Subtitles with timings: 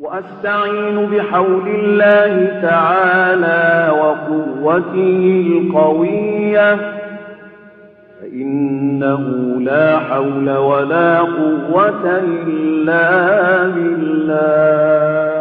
[0.00, 6.76] وأستعين بحول الله تعالى وقوته القوية
[8.20, 9.20] فإنه
[9.60, 12.20] لا حول ولا قوة
[12.56, 15.39] إلا بالله.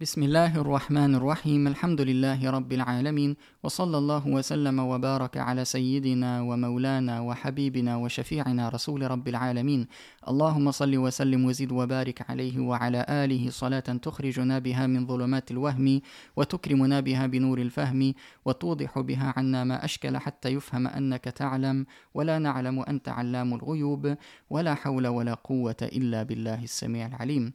[0.00, 7.20] بسم الله الرحمن الرحيم الحمد لله رب العالمين وصلى الله وسلم وبارك على سيدنا ومولانا
[7.20, 9.86] وحبيبنا وشفيعنا رسول رب العالمين
[10.28, 16.00] اللهم صل وسلم وزد وبارك عليه وعلى آله صلاة تخرجنا بها من ظلمات الوهم
[16.36, 18.14] وتكرمنا بها بنور الفهم
[18.44, 24.16] وتوضح بها عنا ما أشكل حتى يفهم أنك تعلم ولا نعلم أنت علام الغيوب
[24.50, 27.52] ولا حول ولا قوة إلا بالله السميع العليم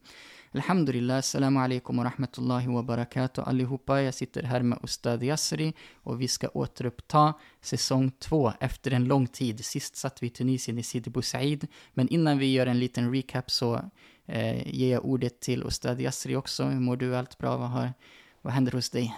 [0.55, 4.01] Alhamdulillah, salam alaikum och rahmatullahi wa barakatuh allihopa.
[4.01, 5.73] Jag sitter här med Ustad Yasri
[6.03, 9.65] och vi ska återuppta säsong två efter en lång tid.
[9.65, 13.13] Sist satt vi i Tunisien i Sidi Bou Said, men innan vi gör en liten
[13.13, 13.81] recap så
[14.25, 16.63] eh, ger jag ordet till Ustad Yasri också.
[16.63, 17.15] Hur mår du?
[17.15, 17.57] Allt bra?
[17.57, 17.93] Vad, har,
[18.41, 19.15] vad händer hos dig?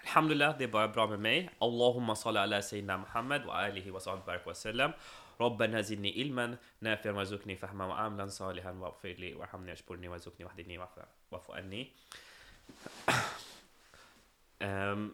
[0.00, 1.50] Alhamdulillah, det är bara bra med mig.
[1.58, 4.92] Allahumma salli ala sayyidina Muhammad wa alihi wa sahbihi wa sallam.
[5.41, 10.99] ربنا زدني علما نافعا وارزقني فهما وعملا صالحا واغفر لي وارحمني واشكرني وارزقني واهدني واعف
[11.31, 11.91] واعف عني
[14.63, 15.11] um,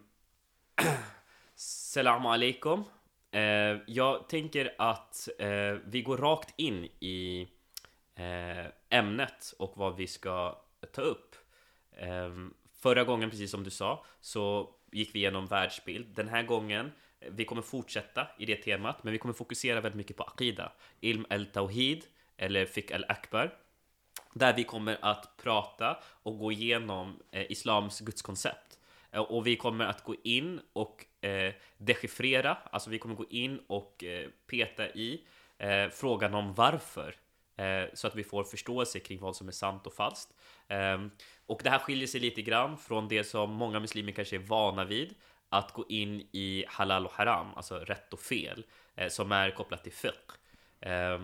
[1.56, 2.86] Salam alaikum.
[3.36, 3.42] Uh,
[3.88, 7.48] jag tänker att uh, vi går rakt in i
[8.20, 11.36] uh, ämnet och vad vi ska ta upp.
[12.02, 16.08] Um, förra gången, precis som du sa, så gick vi igenom världsbild.
[16.16, 16.92] Den här gången
[17.31, 21.27] vi kommer fortsätta i det temat, men vi kommer fokusera väldigt mycket på Aqida, Ilm
[21.31, 22.05] al-Tawhid
[22.37, 23.55] eller Fiqh al-Akbar,
[24.35, 28.79] där vi kommer att prata och gå igenom eh, Islams gudskoncept.
[29.11, 33.61] Eh, och vi kommer att gå in och eh, dechiffrera, alltså vi kommer gå in
[33.67, 35.25] och eh, peta i
[35.59, 37.17] eh, frågan om varför,
[37.57, 40.35] eh, så att vi får förståelse kring vad som är sant och falskt.
[40.69, 41.11] Ehm,
[41.47, 44.85] och det här skiljer sig lite grann från det som många muslimer kanske är vana
[44.85, 45.15] vid,
[45.49, 49.83] att gå in i halal och haram, alltså rätt och fel, eh, som är kopplat
[49.83, 50.35] till fiqh.
[50.81, 51.19] Eh,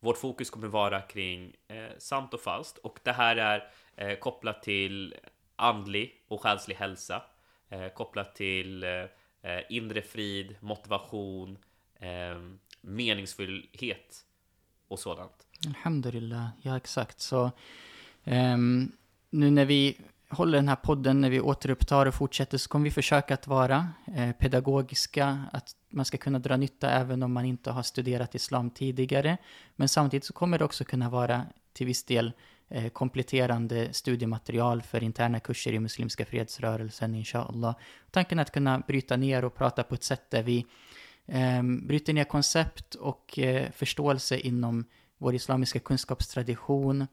[0.00, 4.62] vårt fokus kommer vara kring eh, sant och falskt och det här är eh, kopplat
[4.62, 5.14] till
[5.56, 7.22] andlig och själslig hälsa,
[7.68, 8.90] eh, kopplat till eh,
[9.42, 11.58] eh inre frid, motivation,
[12.00, 14.24] ehm, meningsfullhet
[14.88, 15.46] och sådant.
[15.66, 17.20] Alhamdulillah, ja exakt.
[17.20, 17.50] Så
[18.24, 18.92] um,
[19.30, 19.96] nu när vi
[20.28, 23.88] håller den här podden, när vi återupptar och fortsätter, så kommer vi försöka att vara
[24.16, 28.70] eh, pedagogiska, att man ska kunna dra nytta även om man inte har studerat islam
[28.70, 29.36] tidigare.
[29.76, 32.32] Men samtidigt så kommer det också kunna vara till viss del
[32.68, 37.74] eh, kompletterande studiematerial för interna kurser i Muslimska fredsrörelsen, inshallah.
[38.10, 40.66] Tanken är att kunna bryta ner och prata på ett sätt där vi
[41.26, 44.84] eh, bryter ner koncept och eh, förståelse inom
[45.18, 47.06] vår islamiska kunskapstradition,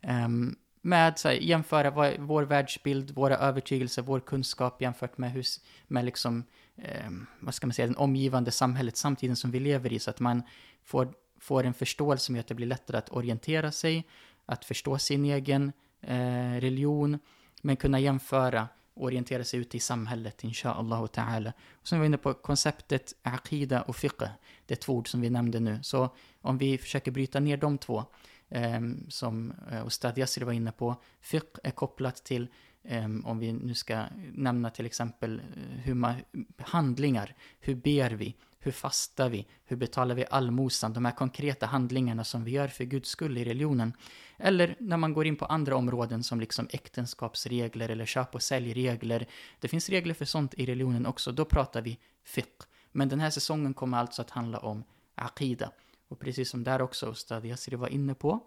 [0.00, 5.44] ehm, med så här, jämföra vad, vår världsbild, våra övertygelser, vår kunskap jämfört med, hur,
[5.86, 6.44] med liksom,
[6.76, 10.20] eh, vad ska man säga, den omgivande samhället, samtiden som vi lever i, så att
[10.20, 10.42] man
[10.84, 14.06] får, får en förståelse som gör att det blir lättare att orientera sig,
[14.46, 17.18] att förstå sin egen eh, religion,
[17.62, 21.52] men kunna jämföra och orientera sig ute i samhället, inshallah ta'ala.
[21.72, 24.24] Och sen var vi inne på konceptet aqida och fiqh,
[24.66, 25.78] det är två ord som vi nämnde nu.
[25.82, 26.10] Så
[26.40, 28.04] om vi försöker bryta ner de två,
[28.50, 30.96] Ehm, som eh, Ustad Yassir var inne på.
[31.20, 32.48] Fiqh är kopplat till,
[32.84, 36.14] ehm, om vi nu ska nämna till exempel eh, hur man,
[36.58, 42.24] handlingar, hur ber vi, hur fastar vi, hur betalar vi allmosan, de här konkreta handlingarna
[42.24, 43.92] som vi gör för Guds skull i religionen.
[44.36, 49.26] Eller när man går in på andra områden som liksom äktenskapsregler eller köp och säljregler.
[49.60, 52.66] Det finns regler för sånt i religionen också, då pratar vi fiqh.
[52.92, 55.70] Men den här säsongen kommer alltså att handla om aqida.
[56.08, 58.40] Och precis som där också Ustad Yasri var inne på,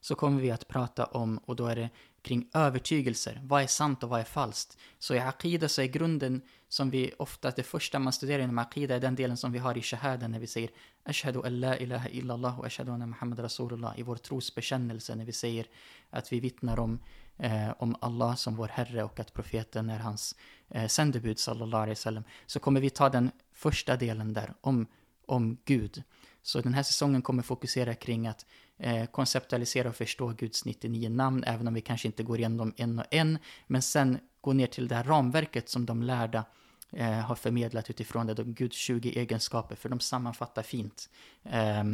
[0.00, 1.90] så kommer vi att prata om, och då är det
[2.22, 3.40] kring övertygelser.
[3.44, 4.78] Vad är sant och vad är falskt?
[4.98, 8.94] Så i Aqida så är grunden som vi ofta, det första man studerar inom Aqida
[8.94, 10.70] är den delen som vi har i Shahada när vi säger
[11.04, 15.32] Ashhadu an la ilaha illallah och Ashhadu anna Muhammad Rasulullah i vår trosbekännelse när vi
[15.32, 15.66] säger
[16.10, 16.98] att vi vittnar om,
[17.36, 20.34] eh, om Allah som vår Herre och att profeten är hans
[20.68, 22.24] eh, sändebud sallallahu alaihi wasallam.
[22.46, 24.86] Så kommer vi ta den första delen där om,
[25.26, 26.02] om Gud.
[26.48, 28.46] Så den här säsongen kommer fokusera kring att
[28.78, 32.74] eh, konceptualisera och förstå Guds 99 namn, även om vi kanske inte går igenom dem
[32.76, 36.44] en och en, men sen gå ner till det här ramverket som de lärda
[36.92, 41.08] eh, har förmedlat utifrån det, de Guds 20 egenskaper, för de sammanfattar fint
[41.44, 41.84] eh,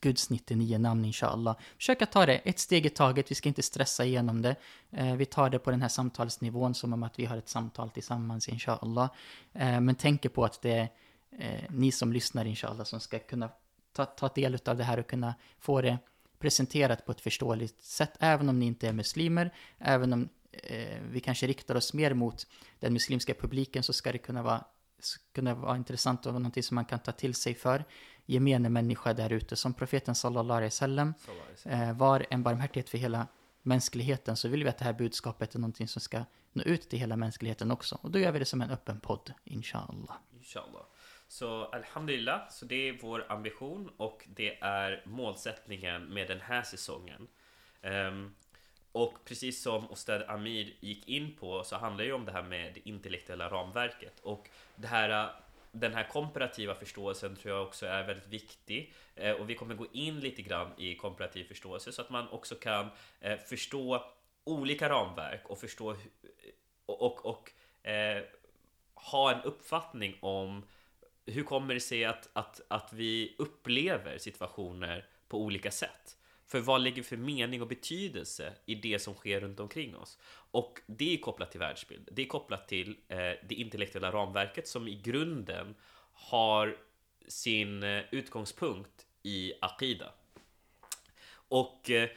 [0.00, 1.56] Guds 99 namn, inshallah.
[1.76, 4.56] Försöka ta det ett steg i taget, vi ska inte stressa igenom det.
[4.90, 7.90] Eh, vi tar det på den här samtalsnivån som om att vi har ett samtal
[7.90, 9.10] tillsammans, inshallah.
[9.52, 10.88] Eh, men tänk på att det är
[11.38, 13.50] eh, ni som lyssnar, inshallah, som ska kunna
[13.92, 15.98] ta, ta del av det här och kunna få det
[16.38, 21.20] presenterat på ett förståeligt sätt, även om ni inte är muslimer, även om eh, vi
[21.20, 22.46] kanske riktar oss mer mot
[22.80, 24.64] den muslimska publiken så ska det kunna vara,
[25.34, 27.84] kunna vara intressant och någonting som man kan ta till sig för
[28.26, 29.56] gemene människa där ute.
[29.56, 31.14] Som profeten sallallahu alaihi wasallam
[31.64, 33.26] eh, var en barmhärtighet för hela
[33.62, 36.98] mänskligheten så vill vi att det här budskapet är någonting som ska nå ut till
[36.98, 37.98] hela mänskligheten också.
[38.02, 40.16] Och då gör vi det som en öppen podd, inshallah.
[40.38, 40.82] Inshallah.
[41.32, 47.28] Så alhamdulillah, så det är vår ambition och det är målsättningen med den här säsongen.
[47.82, 48.34] Um,
[48.92, 52.42] och precis som Ostad Amir gick in på så handlar det ju om det här
[52.42, 55.34] med det intellektuella ramverket och det här
[55.70, 59.86] den här komparativa förståelsen tror jag också är väldigt viktig eh, och vi kommer gå
[59.92, 62.88] in lite grann i komparativ förståelse så att man också kan
[63.20, 64.04] eh, förstå
[64.44, 65.96] olika ramverk och förstå
[66.86, 67.52] och, och, och
[67.90, 68.22] eh,
[68.94, 70.62] ha en uppfattning om
[71.26, 76.16] hur kommer det sig att, att, att vi upplever situationer på olika sätt?
[76.46, 80.18] För vad ligger för mening och betydelse i det som sker runt omkring oss?
[80.50, 82.08] Och det är kopplat till världsbild.
[82.12, 85.74] Det är kopplat till eh, det intellektuella ramverket som i grunden
[86.12, 86.76] har
[87.28, 90.12] sin eh, utgångspunkt i Aqida.
[91.32, 92.08] Och eh,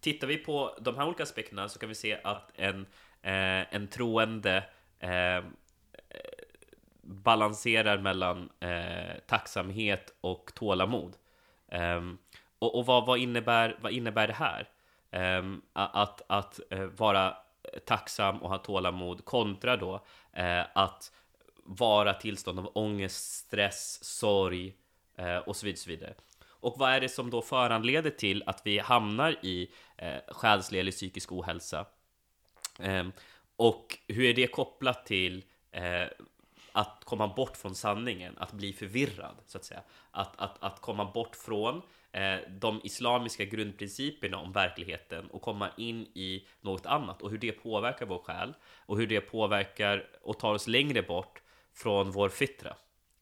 [0.00, 2.80] tittar vi på de här olika aspekterna så kan vi se att en,
[3.22, 4.64] eh, en troende
[4.98, 5.44] eh,
[7.08, 11.16] balanserar mellan eh, tacksamhet och tålamod.
[11.72, 12.18] Um,
[12.58, 14.68] och, och vad, vad, innebär, vad innebär det här?
[15.38, 17.36] Um, att att uh, vara
[17.86, 19.94] tacksam och ha tålamod kontra då
[20.38, 21.12] uh, att
[21.64, 24.74] vara tillstånd av ångest, stress, sorg
[25.20, 26.14] uh, och så vidare, så vidare.
[26.60, 30.92] Och vad är det som då föranleder till att vi hamnar i eh, själslig eller
[30.92, 31.86] psykisk ohälsa?
[32.78, 33.12] Um,
[33.56, 35.44] och hur är det kopplat till
[36.72, 39.82] att komma bort från sanningen, att bli förvirrad, så att säga.
[40.10, 41.82] Att, att, att komma bort från
[42.12, 47.52] eh, de islamiska grundprinciperna om verkligheten och komma in i något annat och hur det
[47.52, 48.54] påverkar vår själ
[48.86, 51.42] och hur det påverkar och tar oss längre bort
[51.74, 52.76] från vår fitra.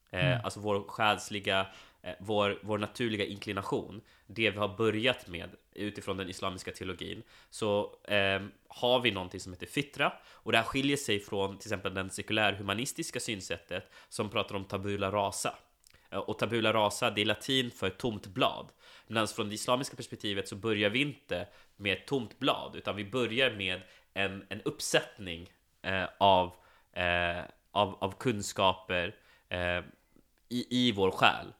[0.09, 0.39] Eh, mm.
[0.43, 1.67] Alltså vår själsliga,
[2.01, 4.01] eh, vår, vår naturliga inklination.
[4.27, 5.49] Det vi har börjat med
[5.83, 7.23] utifrån den islamiska teologin.
[7.49, 11.67] Så eh, har vi någonting som heter fitra och det här skiljer sig från till
[11.67, 15.55] exempel den sekulärhumanistiska synsättet som pratar om tabula rasa.
[16.09, 18.71] Eh, och tabula rasa, det är latin för tomt blad.
[19.07, 23.05] Medan från det islamiska perspektivet så börjar vi inte med ett tomt blad, utan vi
[23.05, 23.81] börjar med
[24.13, 25.49] en, en uppsättning
[25.81, 26.53] eh, av,
[26.93, 29.15] eh, av, av kunskaper
[29.49, 29.83] eh,
[30.49, 31.53] i, i vår själ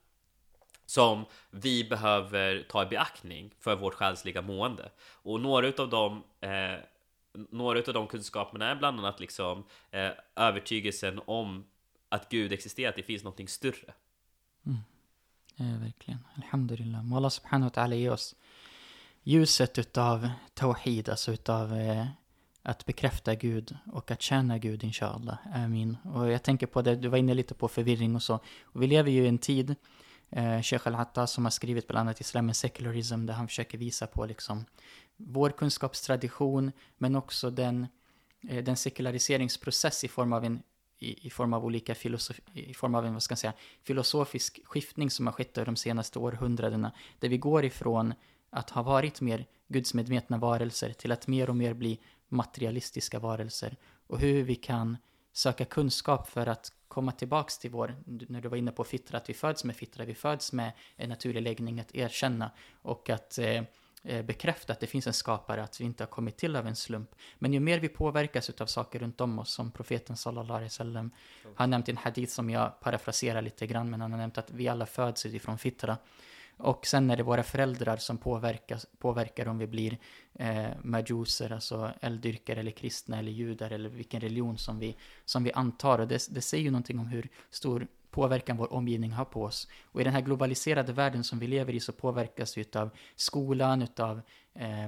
[0.88, 4.92] som vi behöver ta i beaktning för vårt själsliga mående.
[5.00, 6.80] Och några av de, eh,
[7.50, 11.66] några av de kunskaperna är bland annat liksom eh, övertygelsen om
[12.10, 13.94] att Gud existerar, att det finns någonting större.
[14.66, 14.80] Mm.
[15.57, 16.19] Eh, verkligen.
[16.36, 17.04] Alhamdulillah.
[17.04, 18.36] Må Allah subhanahu wa ta'ala ge oss
[19.24, 22.06] ljuset utav tawhid, alltså utav eh,
[22.62, 25.38] att bekräfta Gud och att tjäna Gud, inshallah.
[25.54, 25.98] Amin.
[26.04, 28.40] Och jag tänker på det, du var inne lite på förvirring och så.
[28.62, 29.75] Och vi lever ju i en tid,
[30.30, 34.08] eh, Sheikh al-Hatta som har skrivit bland annat Islam and Secularism, där han försöker visa
[34.08, 34.66] på liksom
[35.18, 37.88] vår kunskapstradition, men också den,
[38.50, 40.64] eh, den sekulariseringsprocess i form av en
[41.00, 43.54] i, i, form av olika filosof, i form av en vad ska jag säga,
[43.84, 46.92] filosofisk skiftning som har skett de senaste århundradena.
[47.20, 48.14] Där vi går ifrån
[48.50, 53.76] att ha varit mer gudsmedvetna varelser till att mer och mer bli materialistiska varelser.
[54.07, 54.98] Och hur vi kan
[55.34, 59.30] söka kunskap för att komma tillbaks till vår, när du var inne på fittra, att
[59.30, 62.52] vi föds med fittra, vi föds med en naturlig läggning att erkänna
[62.82, 63.62] och att eh,
[64.04, 66.76] Eh, bekräfta att det finns en skapare, att vi inte har kommit till av en
[66.76, 67.16] slump.
[67.40, 71.12] Men ju mer vi påverkas av saker runt om oss, som profeten sallallahu alaihi wasallam
[71.56, 74.52] har nämnt i en hadith som jag parafraserar lite grann, men han har nämnt att
[74.52, 75.98] vi alla föds utifrån fitra.
[76.57, 79.97] Och sen är det våra föräldrar som påverkas, påverkar om vi blir
[80.33, 84.95] eh, majuser, alltså elddyrkare eller kristna eller judar eller vilken religion som vi,
[85.26, 85.99] som vi antar.
[85.99, 89.68] Och det, det säger ju någonting om hur stor påverkan vår omgivning har på oss.
[89.83, 93.81] Och i den här globaliserade världen som vi lever i så påverkas vi utav skolan,
[93.81, 94.21] utav
[94.54, 94.87] eh,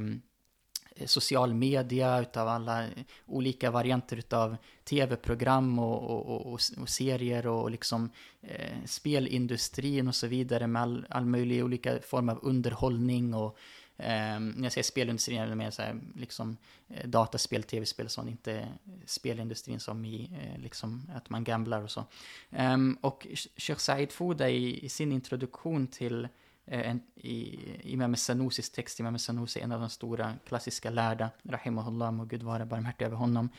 [0.96, 2.90] Eh, social media, utav alla eh,
[3.26, 8.10] olika varianter utav tv-program och, och, och, och, serier och liksom
[8.42, 13.58] eh, spelindustrin och så vidare med all, all möjlig olika form av underhållning och
[14.00, 18.12] Eh, när jag säger spelindustrin är det mer så här, liksom, eh, dataspel, tv-spel och
[18.12, 18.68] sånt, inte
[19.06, 22.06] spelindustrin som i eh, liksom, att man gamblar och så.
[22.50, 23.28] Eh, och
[23.58, 26.30] Sheikh Said Fouda i, i, sin introduktion till eh,
[26.72, 32.12] Eh, en, i, Imam Sanusis text, Imam Sanusi, en av de stora klassiska lärda, Rahimahullah,
[32.12, 33.50] må Gud vara barmhärtig över honom.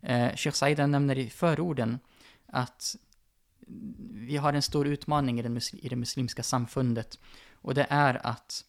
[0.00, 1.98] Eh, Sheikh Saida nämner i förorden
[2.46, 2.96] att
[4.10, 7.18] vi har en stor utmaning i, den, i det muslimska samfundet.
[7.52, 8.64] Och det är att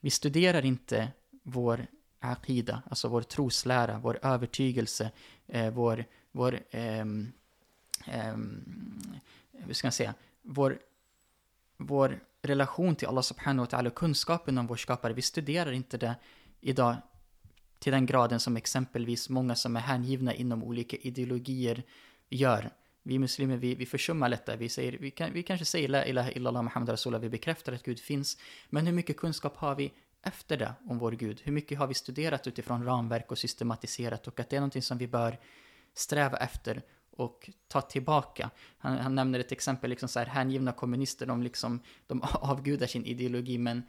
[0.00, 1.08] vi studerar inte
[1.42, 1.86] vår
[2.20, 5.10] aqida, alltså vår troslära, vår övertygelse,
[5.46, 7.00] eh, vår, vår eh,
[8.06, 8.36] eh,
[9.52, 10.78] hur ska jag säga, vår,
[11.78, 16.14] vår relation till Allah subhanahu wa ta'ala, kunskapen om vår skapare, vi studerar inte det
[16.60, 16.96] idag
[17.78, 21.82] till den graden som exempelvis många som är hängivna inom olika ideologier
[22.28, 22.70] gör.
[23.02, 24.56] Vi muslimer, vi, vi försummar detta.
[24.56, 27.82] Vi, säger, vi, kan, vi kanske säger la ilaha illallah Muhammad Rasulallah, vi bekräftar att
[27.82, 28.38] Gud finns.
[28.70, 29.92] Men hur mycket kunskap har vi
[30.22, 31.40] efter det om vår Gud?
[31.44, 34.26] Hur mycket har vi studerat utifrån ramverk och systematiserat?
[34.26, 35.38] Och att det är någonting som vi bör
[35.94, 36.82] sträva efter
[37.18, 38.50] och ta tillbaka.
[38.78, 43.04] Han, han nämner ett exempel, liksom så här, hängivna kommunister, de, liksom, de avgudar sin
[43.04, 43.82] ideologi, men,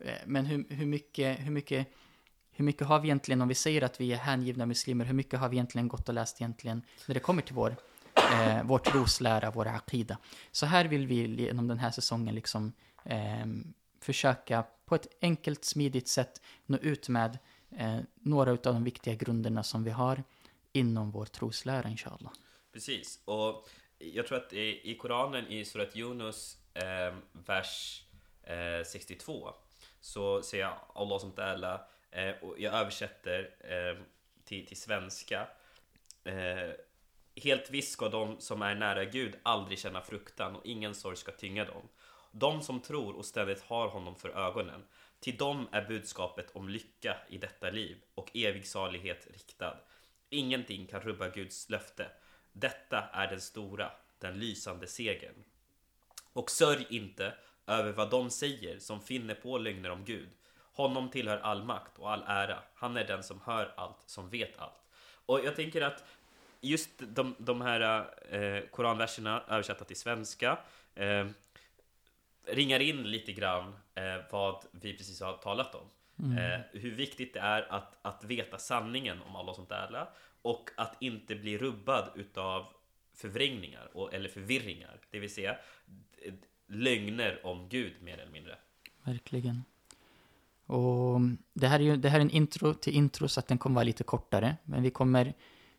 [0.00, 1.88] eh, men hur, hur, mycket, hur, mycket,
[2.50, 5.40] hur mycket har vi egentligen, om vi säger att vi är hängivna muslimer, hur mycket
[5.40, 7.76] har vi egentligen gått och läst egentligen när det kommer till vår,
[8.32, 10.18] eh, vår troslära, vår aqida?
[10.52, 12.72] Så här vill vi genom den här säsongen liksom
[13.04, 13.46] eh,
[14.00, 17.38] försöka på ett enkelt, smidigt sätt nå ut med
[17.70, 20.22] eh, några av de viktiga grunderna som vi har
[20.72, 22.32] inom vår troslära, inshallah.
[22.76, 23.68] Precis, och
[23.98, 28.02] jag tror att i, i Koranen i Surat Yunus, eh, vers
[28.42, 29.54] eh, 62,
[30.00, 31.80] så säger Allah som ta'ala,
[32.10, 34.02] eh, och jag översätter eh,
[34.44, 35.48] till, till svenska,
[36.24, 36.70] eh,
[37.36, 41.32] Helt visst ska de som är nära Gud aldrig känna fruktan och ingen sorg ska
[41.32, 41.88] tynga dem.
[42.32, 44.84] De som tror och ständigt har honom för ögonen,
[45.20, 49.76] till dem är budskapet om lycka i detta liv och evig salighet riktad.
[50.30, 52.10] Ingenting kan rubba Guds löfte.
[52.58, 55.44] Detta är den stora, den lysande segern.
[56.32, 57.34] Och sörj inte
[57.66, 60.28] över vad de säger som finner på lögner om Gud.
[60.72, 62.58] Honom tillhör all makt och all ära.
[62.74, 64.82] Han är den som hör allt, som vet allt.
[65.26, 66.04] Och jag tänker att
[66.60, 70.58] just de, de här eh, koranverserna översatta till svenska
[70.94, 71.26] eh,
[72.46, 75.90] ringar in lite grann eh, vad vi precis har talat om.
[76.18, 76.38] Mm.
[76.38, 80.06] Eh, hur viktigt det är att, att veta sanningen om Allah som är
[80.46, 82.66] och att inte bli rubbad utav
[83.14, 85.56] förvrängningar och, eller förvirringar, det vill säga
[86.66, 88.58] lögner om Gud mer eller mindre.
[89.02, 89.64] Verkligen.
[90.66, 91.20] Och
[91.52, 93.74] det här är ju det här är en intro till intro så att den kommer
[93.74, 95.34] vara lite kortare, men vi kommer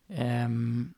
[0.08, 0.94] um,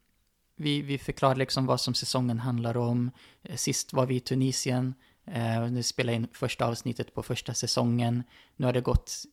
[0.56, 3.12] vi, vi förklarar liksom vad som säsongen handlar om.
[3.56, 4.94] Sist var vi i Tunisien.
[5.28, 8.24] Uh, nu spelar in första avsnittet på första säsongen.
[8.56, 9.26] Nu har det gått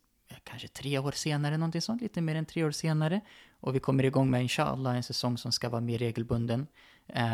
[0.45, 3.21] kanske tre år senare, någonting sånt, lite mer än tre år senare.
[3.61, 6.67] Och vi kommer igång med inshallah en säsong som ska vara mer regelbunden.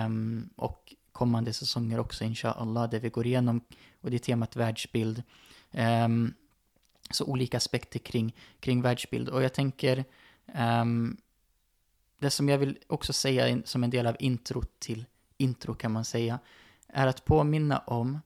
[0.06, 3.60] Um, och kommande säsonger också inshallah, där vi går igenom,
[4.00, 5.22] och det är temat världsbild.
[5.70, 6.34] Um,
[7.10, 9.28] så olika aspekter kring, kring världsbild.
[9.28, 10.04] Och jag tänker,
[10.82, 11.16] um,
[12.18, 15.04] det som jag vill också säga som en del av intro till
[15.36, 16.38] intro kan man säga,
[16.88, 18.20] är att påminna om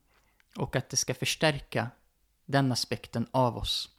[0.57, 1.91] och att det ska förstärka
[2.45, 3.96] den aspekten av oss.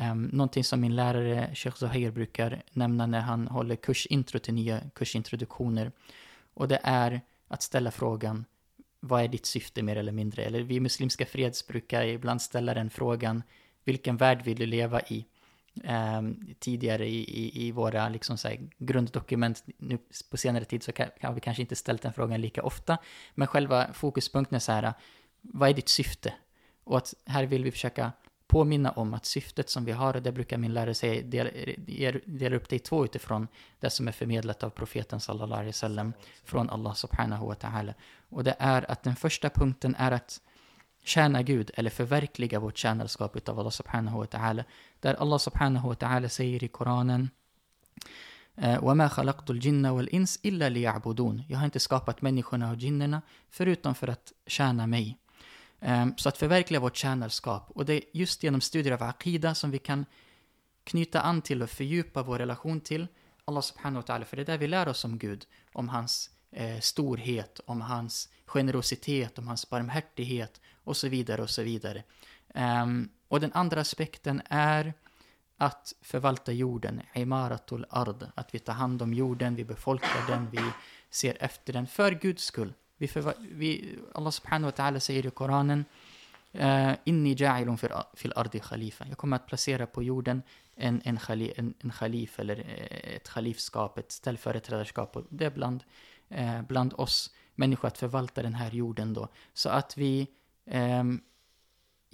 [0.00, 4.80] Um, någonting som min lärare Sheikh Zahir brukar nämna när han håller kursintro till nya
[4.94, 5.92] kursintroduktioner.
[6.54, 8.44] Och det är att ställa frågan,
[9.00, 10.44] vad är ditt syfte mer eller mindre?
[10.44, 13.42] Eller vi muslimska freds brukar ibland ställa den frågan,
[13.84, 15.26] vilken värld vill du leva i?
[15.84, 18.48] Um, tidigare i, i, i, våra liksom så
[18.78, 19.98] grunddokument, nu
[20.30, 22.98] på senare tid så kan, har vi kanske inte ställt den frågan lika ofta,
[23.34, 24.92] men själva fokuspunkten är så här,
[25.40, 26.34] vad är ditt syfte?
[26.84, 28.12] Och att här vill vi försöka
[28.47, 32.53] påminna om att syftet som vi har, och det brukar min lärare säga, delar del
[32.53, 33.47] upp det i två utifrån
[33.79, 37.93] det som är förmedlat av profeten sallallahu alaihi wasallam från Allah subhanahu wa ta'ala.
[38.29, 40.41] Och det är att den första punkten är att
[41.03, 44.63] tjäna Gud eller förverkliga vårt tjänarskap utav Allah subhanahu wa ta'ala.
[44.99, 47.29] Där Allah subhanahu wa ta'ala säger i Koranen
[48.81, 54.07] وَمَا خَلَقْتُ الْجِنَّ وَالْإِنسِ إِلَّا لِيَعْبُدُونَ Jag har inte skapat människorna och jinnerna förutom för
[54.07, 55.17] att tjäna mig.
[55.86, 57.70] Ehm, så att förverkliga vårt tjänarskap.
[57.70, 60.06] Och det är just genom studier av Aqida som vi kan
[60.84, 63.06] knyta an till och fördjupa vår relation till
[63.44, 64.24] Allah subhanahu wa ta'ala.
[64.24, 68.28] För det är där vi lär oss om Gud, om hans eh, storhet, om hans
[68.46, 72.02] generositet, om hans barmhärtighet och så vidare och så vidare.
[72.54, 74.94] Um, och den andra aspekten är
[75.58, 80.70] att förvalta jorden, imaratul ard, att vi tar hand om jorden, vi befolkar den, vi
[81.10, 82.72] ser efter den för Guds skull.
[82.98, 83.08] Vi,
[83.50, 85.84] vi, Allah subhanahu wa ta'ala säger i Koranen
[86.54, 87.76] uh, Inni ja'ilun
[88.14, 89.06] fil ardi khalifa.
[89.08, 90.42] Jag kommer att placera på jorden
[90.76, 95.16] en, en, khali, en, en khalif eller eh, ett khalifskap, ett ställföreträdarskap.
[95.16, 95.84] Och det är bland,
[96.38, 99.28] uh, bland oss människor att förvalta den här jorden då.
[99.54, 100.26] Så att vi
[100.64, 101.22] um,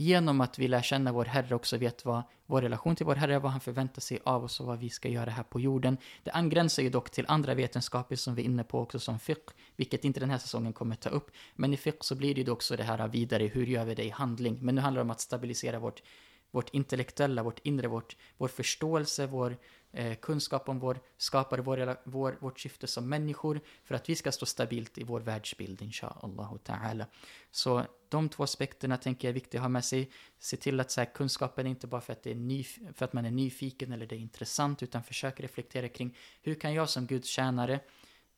[0.01, 3.39] genom att vi lär känna vår Herre också vet vad vår relation till vår Herre,
[3.39, 5.97] vad han förväntar sig av oss och vad vi ska göra här på jorden.
[6.23, 9.53] Det angränsar ju dock till andra vetenskaper som vi är inne på också som fiqh,
[9.77, 11.31] vilket inte den här säsongen kommer ta upp.
[11.55, 14.05] Men i fiqh så blir det ju också det här vidare, hur gör vi det
[14.05, 14.59] i handling?
[14.61, 16.03] Men nu handlar det om att stabilisera vårt,
[16.51, 19.57] vårt intellektuella, vårt inre, vårt, vår förståelse, vår
[19.93, 24.33] eh, kunskap om vår skapare, vår, vår, vårt syfte som människor, för att vi ska
[24.33, 27.05] stå stabilt i vår världsbild, inshallah ta'ala.
[27.51, 30.11] Så de två aspekterna tänker jag är viktiga att ha med sig.
[30.39, 33.05] Se till att så här, kunskapen är inte bara för att, det är ny, för
[33.05, 36.89] att man är nyfiken eller det är intressant, utan försök reflektera kring hur kan jag
[36.89, 37.81] som Guds tjänare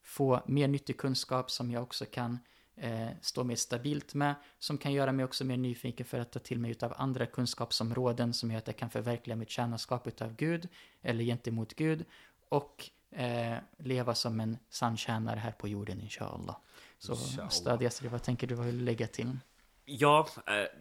[0.03, 2.39] få mer nyttig kunskap som jag också kan
[2.77, 6.39] eh, stå mer stabilt med, som kan göra mig också mer nyfiken för att ta
[6.39, 10.69] till mig av andra kunskapsområden som gör att jag kan förverkliga mitt tjänarskap utav Gud,
[11.03, 12.05] eller gentemot Gud,
[12.49, 16.57] och eh, leva som en sann tjänare här på jorden, inshallah.
[16.99, 17.13] Så.
[17.47, 19.39] Ustad Yasri, vad tänker du vad vill du lägga till?
[19.85, 20.81] Ja, eh,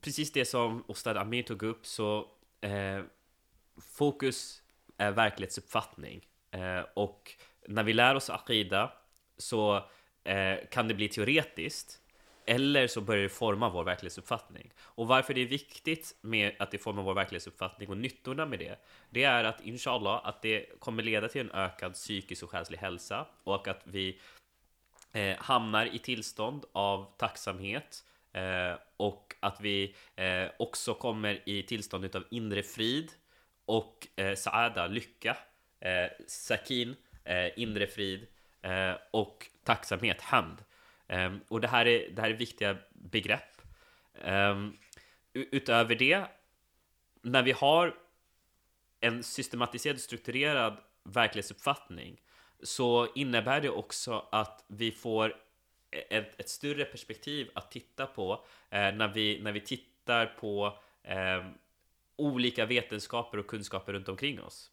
[0.00, 2.26] precis det som Ostad Amir tog upp så
[2.60, 3.02] eh,
[3.80, 4.62] fokus
[4.96, 7.32] är verklighetsuppfattning eh, och
[7.68, 8.92] när vi lär oss aqida
[9.38, 9.84] så
[10.24, 12.02] eh, kan det bli teoretiskt
[12.46, 14.72] eller så börjar det forma vår verklighetsuppfattning.
[14.80, 18.78] Och varför det är viktigt med att det formar vår verklighetsuppfattning och nyttorna med det,
[19.10, 23.26] det är att inshallah att det kommer leda till en ökad psykisk och själslig hälsa
[23.44, 24.18] och att vi
[25.12, 32.04] eh, hamnar i tillstånd av tacksamhet eh, och att vi eh, också kommer i tillstånd
[32.04, 33.12] utav inre frid
[33.64, 35.36] och eh, saada, lycka,
[35.80, 38.26] eh, sakin, eh, inre frid
[38.62, 40.58] eh, och tacksamhet, hämnd.
[40.58, 43.62] Um, ehm, och det här, är, det här är viktiga begrepp.
[44.24, 44.76] Um,
[45.32, 46.26] utöver det,
[47.22, 47.94] när vi har
[49.00, 52.20] en systematiserad, strukturerad verklighetsuppfattning
[52.62, 55.36] så innebär det också att vi får
[55.90, 61.46] ett, ett större perspektiv att titta på eh, när, vi, när vi tittar på eh,
[62.16, 64.70] olika vetenskaper och kunskaper runt omkring oss.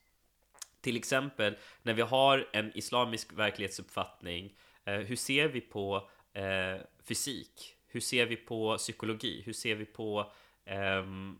[0.81, 4.51] Till exempel när vi har en islamisk verklighetsuppfattning, eh,
[4.89, 7.75] Eh, hur ser vi på eh, fysik?
[7.87, 9.41] Hur ser vi på psykologi?
[9.45, 10.31] Hur ser vi på
[10.65, 11.39] ehm,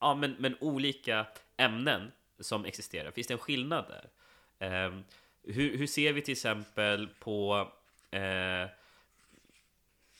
[0.00, 1.26] ja, men, men olika
[1.56, 3.10] ämnen som existerar?
[3.10, 4.10] Finns det en skillnad där?
[4.58, 5.04] Ehm,
[5.42, 7.68] hur, hur ser vi till exempel på
[8.10, 8.68] eh,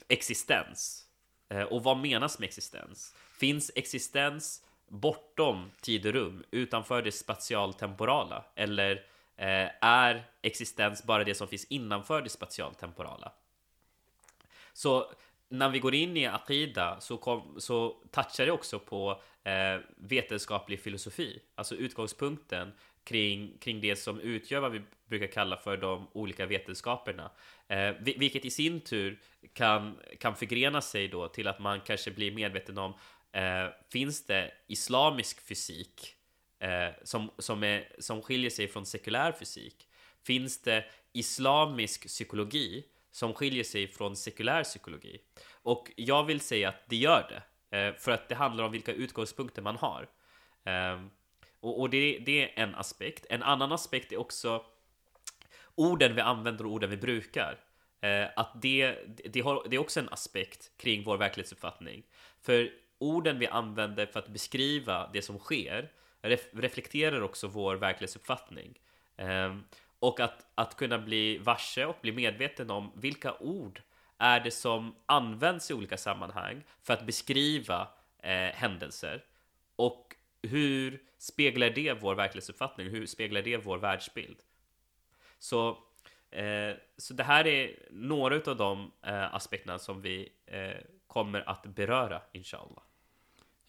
[0.08, 1.06] existens?
[1.48, 3.14] Eh, och vad menas med existens?
[3.38, 8.44] Finns existens bortom tid och rum, utanför det spatialtemporala?
[8.54, 9.02] Eller eh,
[9.38, 13.32] Eh, är existens bara det som finns innanför det spatialtemporala?
[14.72, 15.12] Så
[15.48, 20.80] när vi går in i Aqida så, kom, så touchar det också på eh, vetenskaplig
[20.80, 22.72] filosofi, alltså utgångspunkten
[23.04, 27.30] kring, kring det som utgör vad vi brukar kalla för de olika vetenskaperna.
[27.68, 29.20] Eh, vilket i sin tur
[29.52, 32.94] kan, kan förgrena sig då till att man kanske blir medveten om
[33.32, 36.17] eh, finns det islamisk fysik
[36.58, 39.88] eh, som, som, är, som skiljer sig från sekulär fysik?
[40.26, 45.20] Finns det islamisk psykologi som skiljer sig från sekulär psykologi?
[45.50, 48.92] Och jag vill säga att det gör det, eh, för att det handlar om vilka
[48.92, 50.08] utgångspunkter man har.
[50.64, 51.10] Ehm,
[51.60, 53.26] och, och det, det är en aspekt.
[53.30, 54.64] En annan aspekt är också
[55.74, 57.58] orden vi använder och orden vi brukar.
[58.00, 62.02] Eh, att det, det, har, det är också en aspekt kring vår verklighetsuppfattning.
[62.42, 68.78] För orden vi använder för att beskriva det som sker ref, reflekterar också vår verklighetsuppfattning.
[69.16, 69.56] Eh,
[69.98, 73.82] och att, att kunna bli varse och bli medveten om vilka ord
[74.18, 79.24] är det som används i olika sammanhang för att beskriva eh, händelser
[79.76, 82.88] och hur speglar det vår verklighetsuppfattning?
[82.88, 84.38] Hur speglar det vår världsbild?
[85.38, 85.68] Så,
[86.30, 91.62] eh, så det här är några av de eh, aspekterna som vi eh, kommer att
[91.62, 92.82] beröra, inshallah.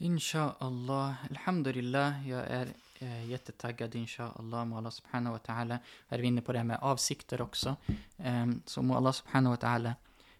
[0.02, 2.68] Inshallah, alhamdulillah, jag är
[3.00, 5.80] eh, jättetaggad inshallah må Allah subhanahu wa ta'ala.
[6.08, 7.76] Här är vi inne på det här med avsikter också.
[8.18, 9.94] Eh, så må Allah subhanahu wa ta'ala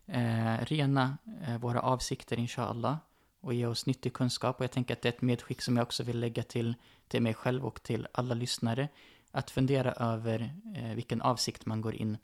[0.06, 1.18] eh, rena
[1.48, 2.98] eh, våra avsikter inshallah
[3.42, 4.58] och ge oss nyttig kunskap.
[4.58, 6.76] Och jag tänker att det är ett medskick som jag också vill lägga till,
[7.08, 8.88] till mig själv och till alla lyssnare.
[9.32, 12.18] Att fundera över eh, vilken avsikt man går in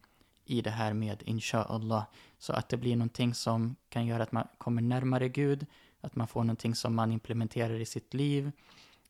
[0.45, 2.05] i det här med inshallah.
[2.39, 5.65] Så att det blir någonting som kan göra att man kommer närmare Gud,
[6.05, 8.51] att man får någonting som man implementerar i sitt liv.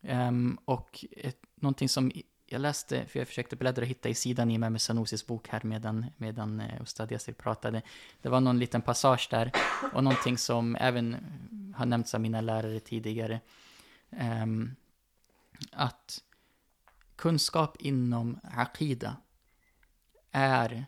[0.01, 2.11] Um, och ett, någonting som
[2.45, 5.61] jag läste, för jag försökte bläddra och hitta i sidan i Mehmet Sanusis bok här
[5.63, 7.81] medan, medan uh, Ustad Yasir pratade.
[8.21, 9.51] Det var någon liten passage där
[9.93, 11.17] och någonting som även
[11.75, 13.39] har nämnts av mina lärare tidigare.
[14.09, 14.75] Um,
[15.71, 16.23] att
[17.15, 19.17] kunskap inom Aqida
[20.31, 20.85] är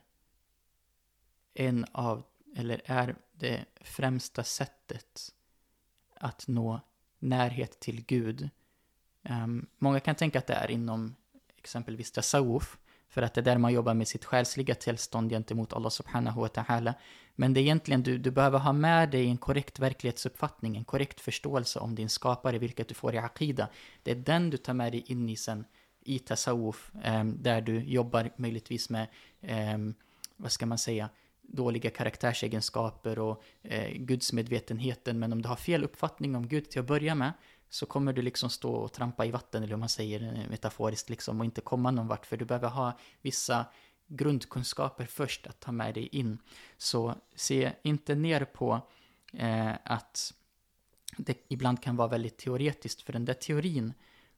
[1.53, 2.23] en av,
[2.55, 5.33] eller är det främsta sättet
[6.19, 6.81] att nå
[7.19, 8.49] närhet till Gud.
[9.29, 11.15] Um, många kan tänka att det är inom
[11.57, 12.77] exempelvis tasawuf,
[13.09, 16.47] För att det är där man jobbar med sitt själsliga tillstånd gentemot Allah subhanahu wa
[16.47, 16.93] ta'ala.
[17.35, 21.21] Men det är egentligen, du, du behöver ha med dig en korrekt verklighetsuppfattning, en korrekt
[21.21, 23.69] förståelse om din skapare, vilket du får i Aqida.
[24.03, 25.65] Det är den du tar med dig in i sen
[26.01, 29.07] i tasawuf, um, ehm, där du jobbar möjligtvis med,
[29.75, 29.95] um,
[30.37, 31.09] vad ska man säga,
[31.47, 35.19] dåliga karaktärsegenskaper och eh, gudsmedvetenheten.
[35.19, 37.33] Men om du har fel uppfattning om Gud till att börja med,
[37.69, 41.09] så kommer du liksom stå och trampa i vatten, eller hur man säger eh, metaforiskt,
[41.09, 43.65] liksom, och inte komma någon vart, för du behöver ha vissa
[44.07, 46.37] grundkunskaper först att ta med dig in.
[46.77, 48.81] Så se inte ner på
[49.33, 50.33] eh, att
[51.17, 53.93] det ibland kan vara väldigt teoretiskt, för den där teorin,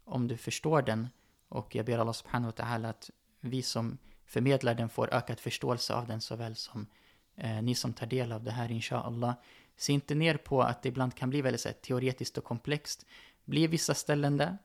[0.06, 1.08] om du förstår den,
[1.50, 3.98] och jag ber Allah subhanahu wa ta'ala att vi som
[4.30, 6.88] förmedlar den får ökad förståelse av den såväl som
[7.36, 9.34] eh, ni som tar del av det här inshallah.
[9.78, 13.06] Se inte ner på att det ibland kan bli väldigt så här, teoretiskt och komplext.
[13.46, 14.58] Blir vissa ställen där,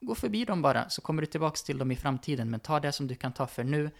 [0.00, 2.50] gå förbi dem bara så kommer du tillbaka till dem i framtiden.
[2.50, 3.90] Men ta det som du kan ta för nu.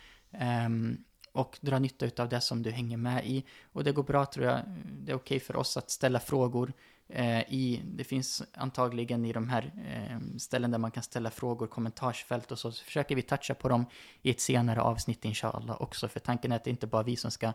[0.66, 3.44] Um, och dra nytta av det som du hänger med i.
[3.72, 6.72] Och det går bra tror jag, det är okej okay för oss att ställa frågor
[7.14, 11.66] Eh, i, det finns antagligen i de här eh, ställen där man kan ställa frågor,
[11.66, 13.87] kommentarsfält och så, så försöker vi toucha på dem
[14.22, 17.31] i ett senare avsnitt inshallah också, för tanken är att det inte bara vi som
[17.31, 17.53] ska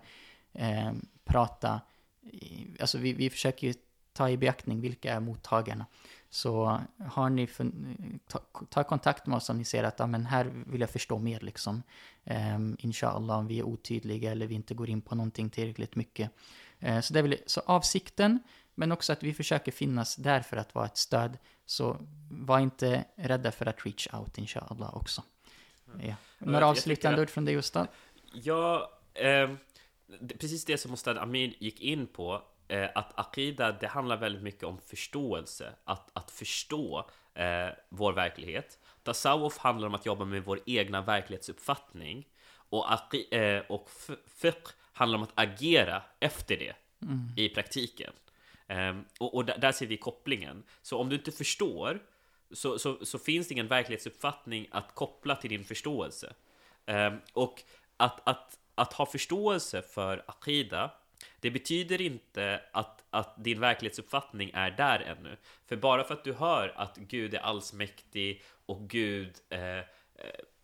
[0.54, 0.91] eh,
[1.26, 1.82] prata,
[2.80, 3.74] alltså vi, vi försöker ju
[4.13, 5.86] ta i beaktning vilka är mottagarna.
[6.30, 7.48] Så har ni
[8.28, 8.39] ta,
[8.70, 11.39] ta, kontakt med oss om ni ser att ah, men här vill jag förstå mer
[11.39, 11.84] liksom.
[12.56, 16.32] Um, inshallah om vi är otydliga eller vi inte går in på någonting tillräckligt mycket.
[16.84, 18.39] Uh, så, det vill, så avsikten,
[18.78, 21.38] men också att vi försöker finnas där för att vara ett stöd.
[21.66, 21.98] Så
[22.30, 25.24] var inte rädda för att reach out inshallah också.
[26.02, 26.16] Ja.
[26.38, 27.88] Några avslutande ord från dig Ustad?
[28.34, 29.50] Ja, eh,
[30.40, 34.63] precis det som Ustad Amir gick in på eh, att Aqida, det handlar väldigt mycket
[34.63, 35.74] om förståelse.
[35.84, 38.80] Att, att förstå eh, vår verklighet.
[39.04, 42.28] Tasawuf handlar om att jobba med vår egna verklighetsuppfattning.
[42.70, 43.90] Och, eh, och
[44.28, 47.32] fiqh handlar om att agera efter det mm.
[47.38, 48.13] i praktiken.
[48.68, 50.64] Ehm, och, och där, ser vi kopplingen.
[50.82, 52.00] Så om du inte förstår
[52.52, 56.34] så, så, så, finns det ingen verklighetsuppfattning att koppla till din förståelse.
[56.86, 57.64] Ehm, och
[57.98, 60.92] att, att, att ha förståelse för akida,
[61.40, 65.38] det betyder inte att, att din verklighetsuppfattning är där ännu.
[65.66, 69.84] För bara för att du hör att Gud är allsmäktig och Gud eh, eh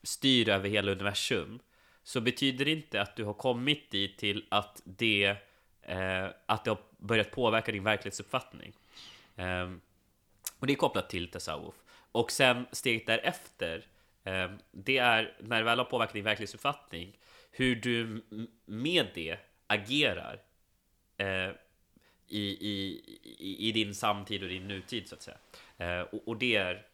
[0.04, 1.60] styr över hela universum
[2.04, 5.36] så betyder det inte att du har kommit dit till att det,
[5.86, 8.74] eh, att det har börjat påverka din verklighetsuppfattning.
[9.36, 9.72] Eh,
[10.60, 11.76] och det är kopplat till tasawuf.
[12.12, 13.88] Och sen steget därefter,
[14.24, 17.18] eh, det är när det väl har påverkat din verklighetsuppfattning,
[17.52, 18.24] hur du
[18.66, 20.42] med det agerar
[21.18, 21.50] eh,
[22.28, 23.02] i, i,
[23.68, 25.38] i, din samtid och din nutid så att säga.
[25.78, 26.86] Eh, och, och, det är.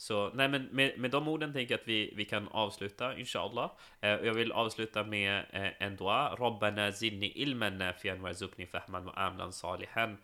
[0.00, 3.70] Så nej, men med, med de orden tänker jag att vi, vi kan avsluta inshallah.
[4.00, 6.34] Eh, jag vill avsluta med eh, en dua.
[6.34, 10.18] Rabbana zidni ilman nafian warzuqni fahman wa amlan salihan.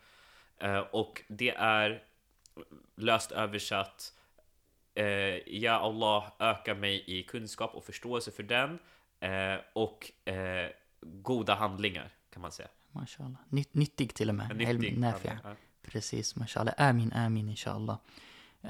[0.57, 2.03] Eh, och det är
[2.95, 4.13] löst översatt
[4.93, 5.05] eh,
[5.59, 8.79] Ja Allah, öka mig i kunskap och förståelse för den
[9.19, 10.69] eh, och eh,
[11.01, 12.69] goda handlingar kan man säga.
[12.91, 13.39] Mashallah.
[13.49, 14.55] Nyt, nyttig till och med.
[14.57, 15.03] Nyttig.
[15.03, 15.55] Ja.
[15.81, 16.73] Precis, mashallah.
[16.77, 17.97] Amin, amin, inshallah.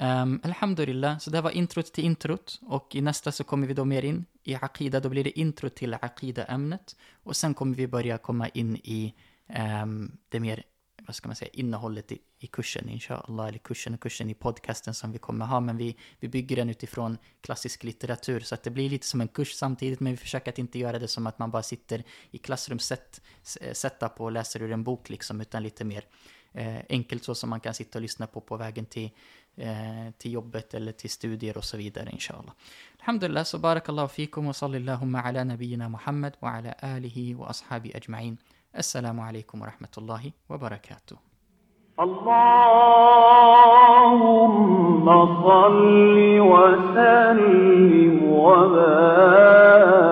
[0.02, 3.86] Um, alhamdulillah, så det var introt till introt och i nästa så kommer vi då
[3.86, 8.18] mer in i Aqida, då blir det intro till Aqida-ämnet och sen kommer vi börja
[8.18, 9.14] komma in i
[9.84, 10.64] um, det mer
[11.06, 14.94] vad ska man säga, innehållet i, i kursen, inshallah, eller kursen och kursen i podcasten
[14.94, 18.70] som vi kommer ha, men vi, vi bygger den utifrån klassisk litteratur, så att det
[18.70, 21.40] blir lite som en kurs samtidigt, men vi försöker att inte göra det som att
[21.40, 23.22] man bara sitter i klassrumsset,
[24.18, 26.04] och läser ur en bok liksom, utan lite mer
[26.90, 29.10] enkelt så som man kan sitta och lyssna på på vägen till,
[29.58, 32.54] eh, till jobbet eller till studier och så vidare, inshallah.
[33.00, 38.38] Alhamdulillah, så barakallahu fikum och sallillahumma ala nabiyyina Muhammad wa ala alihi wa ashabi ajma'in.
[38.78, 41.16] السلام عليكم ورحمة الله وبركاته
[42.00, 42.76] اللهم
[45.44, 50.05] صل وسلم وبارك